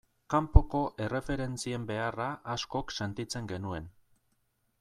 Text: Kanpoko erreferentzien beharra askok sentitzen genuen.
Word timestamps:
Kanpoko 0.33 0.79
erreferentzien 1.07 1.85
beharra 1.91 2.31
askok 2.57 2.97
sentitzen 3.01 3.51
genuen. 3.55 3.93